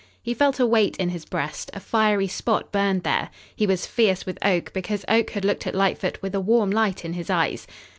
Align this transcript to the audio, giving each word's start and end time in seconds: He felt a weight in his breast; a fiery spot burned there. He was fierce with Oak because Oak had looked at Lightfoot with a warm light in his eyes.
He 0.19 0.33
felt 0.33 0.59
a 0.59 0.65
weight 0.65 0.97
in 0.97 1.09
his 1.09 1.25
breast; 1.25 1.69
a 1.75 1.79
fiery 1.79 2.27
spot 2.27 2.71
burned 2.71 3.03
there. 3.03 3.29
He 3.55 3.67
was 3.67 3.85
fierce 3.85 4.25
with 4.25 4.43
Oak 4.43 4.73
because 4.73 5.05
Oak 5.07 5.29
had 5.29 5.45
looked 5.45 5.67
at 5.67 5.75
Lightfoot 5.75 6.19
with 6.23 6.33
a 6.33 6.41
warm 6.41 6.71
light 6.71 7.05
in 7.05 7.13
his 7.13 7.29
eyes. 7.29 7.67